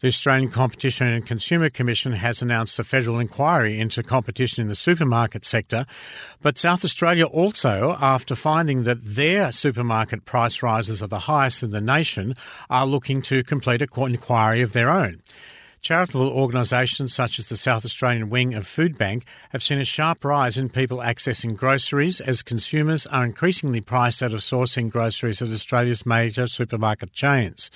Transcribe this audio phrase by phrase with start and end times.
[0.00, 4.76] The Australian Competition and Consumer Commission has announced a federal inquiry into competition in the
[4.76, 5.86] supermarket sector,
[6.40, 11.72] but South Australia also, after finding that their supermarket price rises are the highest in
[11.72, 12.36] the nation,
[12.70, 15.20] are looking to complete an inquiry of their own.
[15.80, 20.56] Charitable organisations such as the South Australian wing of Foodbank have seen a sharp rise
[20.56, 26.06] in people accessing groceries as consumers are increasingly priced out of sourcing groceries at Australia's
[26.06, 27.68] major supermarket chains.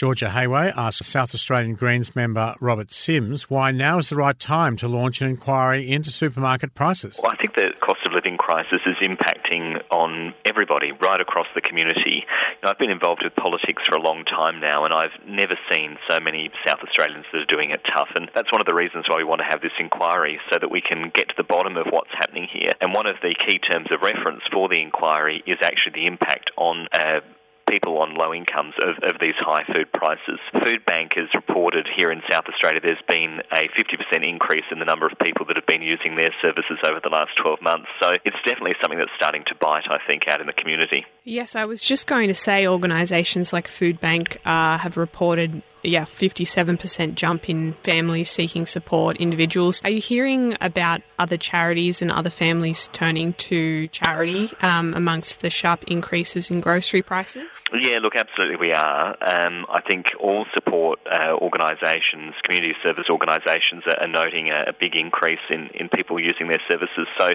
[0.00, 4.74] Georgia Hayway asked South Australian Greens member Robert Simms why now is the right time
[4.78, 7.20] to launch an inquiry into supermarket prices.
[7.22, 11.60] Well, I think the cost of living crisis is impacting on everybody right across the
[11.60, 12.24] community.
[12.24, 15.58] You know, I've been involved with politics for a long time now, and I've never
[15.70, 18.08] seen so many South Australians that are doing it tough.
[18.16, 20.70] And that's one of the reasons why we want to have this inquiry, so that
[20.70, 22.72] we can get to the bottom of what's happening here.
[22.80, 26.48] And one of the key terms of reference for the inquiry is actually the impact
[26.56, 27.20] on uh,
[27.70, 30.42] people on low incomes of, of these high food prices.
[30.58, 35.06] Foodbank has reported here in South Australia there's been a 50% increase in the number
[35.06, 37.86] of people that have been using their services over the last 12 months.
[38.02, 41.06] So it's definitely something that's starting to bite, I think, out in the community.
[41.24, 47.14] Yes, I was just going to say organisations like Foodbank uh, have reported yeah, 57%
[47.14, 49.80] jump in families seeking support, individuals.
[49.84, 55.50] Are you hearing about other charities and other families turning to charity um, amongst the
[55.50, 57.44] sharp increases in grocery prices?
[57.72, 59.16] Yeah, look, absolutely we are.
[59.22, 64.72] Um, I think all support uh, organisations, community service organisations are, are noting a, a,
[64.80, 67.06] big increase in, in people using their services.
[67.18, 67.28] So,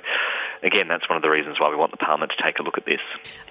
[0.63, 2.77] again, that's one of the reasons why we want the Parliament to take a look
[2.77, 3.01] at this.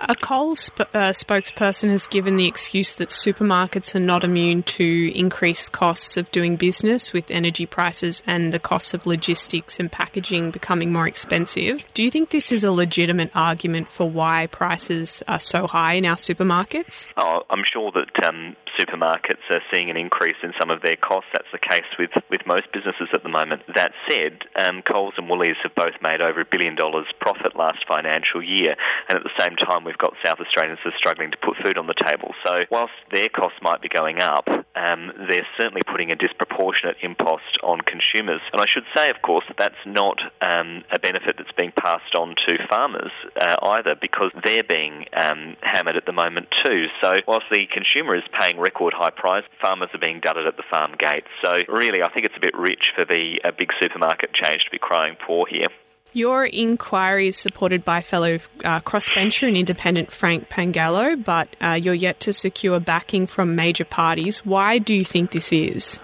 [0.00, 5.72] A Coles uh, spokesperson has given the excuse that supermarkets are not immune to increased
[5.72, 10.90] costs of doing business with energy prices and the costs of logistics and packaging becoming
[10.90, 11.84] more expensive.
[11.92, 16.06] Do you think this is a legitimate argument for why prices are so high in
[16.06, 17.10] our supermarkets?
[17.18, 21.30] Oh, I'm sure that um, supermarkets are seeing an increase in some of their costs.
[21.32, 23.62] That's the case with, with most businesses at the moment.
[23.74, 27.84] That said, um, Coles and Woolies have both made over a billion dollars profit last
[27.86, 28.76] financial year,
[29.08, 31.78] and at the same time, we've got South Australians that are struggling to put food
[31.78, 32.34] on the table.
[32.44, 37.58] So, whilst their costs might be going up, um, they're certainly putting a disproportionate impost
[37.62, 38.40] on consumers.
[38.52, 42.14] And I should say, of course, that that's not um, a benefit that's being passed
[42.14, 46.86] on to farmers uh, either, because they're being um, hammered at the moment too.
[47.02, 50.64] So, whilst the consumer is paying record high price, farmers are being dudded at the
[50.70, 51.24] farm gate.
[51.44, 54.70] So, really, I think it's a bit rich for the uh, big supermarket change to
[54.70, 55.68] be crying poor here.
[56.14, 61.92] Your inquiry is supported by fellow uh, crossbencher and independent Frank Pangallo, but uh, you're
[61.92, 64.38] yet to secure backing from major parties.
[64.46, 65.98] Why do you think this is?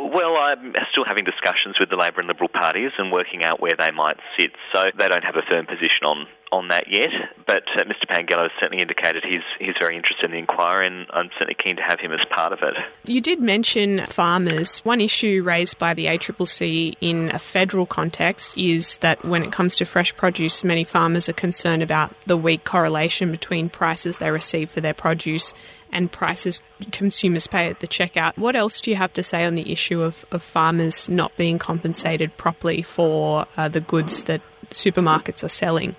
[0.00, 3.74] Well, I'm still having discussions with the Labor and Liberal parties and working out where
[3.78, 4.52] they might sit.
[4.72, 7.10] So they don't have a firm position on on that yet,
[7.46, 8.08] but uh, Mr.
[8.08, 11.76] Pangallo has certainly indicated he's he's very interested in the inquiry, and I'm certainly keen
[11.76, 12.74] to have him as part of it.
[13.04, 14.78] You did mention farmers.
[14.78, 19.76] One issue raised by the ACCC in a federal context is that when it comes
[19.76, 24.70] to fresh produce, many farmers are concerned about the weak correlation between prices they receive
[24.70, 25.54] for their produce
[25.92, 28.36] and prices consumers pay at the checkout.
[28.36, 31.58] What else do you have to say on the issue of, of farmers not being
[31.58, 34.40] compensated properly for uh, the goods that
[34.70, 35.94] supermarkets are selling?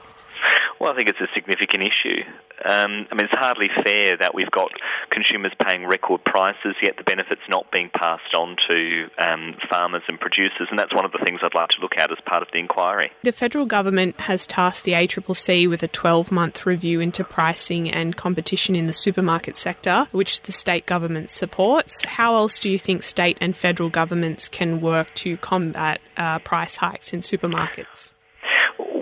[0.88, 2.24] Well, I think it's a significant issue.
[2.64, 4.72] Um, I mean, it's hardly fair that we've got
[5.12, 10.18] consumers paying record prices, yet the benefits not being passed on to um, farmers and
[10.18, 12.48] producers, and that's one of the things I'd like to look at as part of
[12.54, 13.12] the inquiry.
[13.24, 18.16] The federal government has tasked the ACCC with a 12 month review into pricing and
[18.16, 22.02] competition in the supermarket sector, which the state government supports.
[22.06, 26.78] How else do you think state and federal governments can work to combat uh, price
[26.78, 28.14] hikes in supermarkets?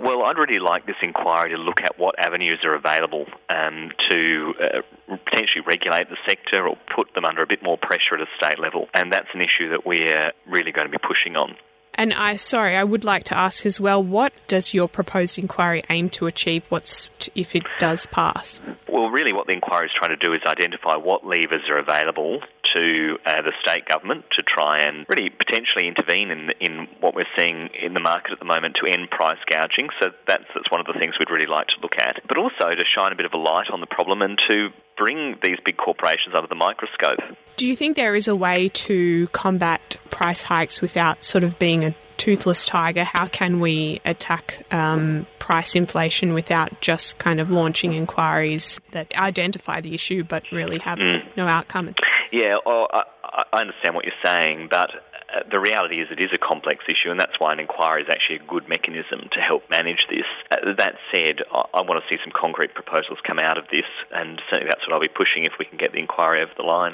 [0.06, 4.54] Well, I'd really like this inquiry to look at what avenues are available um, to
[4.62, 8.26] uh, potentially regulate the sector or put them under a bit more pressure at a
[8.36, 8.86] state level.
[8.94, 11.56] And that's an issue that we're really going to be pushing on.
[11.94, 15.82] And I, sorry, I would like to ask as well, what does your proposed inquiry
[15.90, 16.64] aim to achieve?
[16.68, 18.62] What's if it does pass?
[18.88, 22.42] Well, really, what the inquiry is trying to do is identify what levers are available
[22.76, 27.30] to uh, the state government to try and really potentially intervene in in what we're
[27.36, 29.88] seeing in the market at the moment to end price gouging.
[30.00, 32.76] So that's that's one of the things we'd really like to look at, but also
[32.76, 35.76] to shine a bit of a light on the problem and to bring these big
[35.76, 37.18] corporations under the microscope.
[37.56, 41.84] Do you think there is a way to combat price hikes without sort of being
[41.84, 43.04] a toothless tiger?
[43.04, 49.80] How can we attack um, price inflation without just kind of launching inquiries that identify
[49.80, 51.20] the issue but really have mm.
[51.36, 51.94] no outcome?
[52.32, 53.02] Yeah, well, I,
[53.52, 57.10] I understand what you're saying, but uh, the reality is it is a complex issue,
[57.10, 60.26] and that's why an inquiry is actually a good mechanism to help manage this.
[60.50, 63.86] Uh, that said, I, I want to see some concrete proposals come out of this,
[64.12, 66.64] and certainly that's what I'll be pushing if we can get the inquiry over the
[66.64, 66.92] line.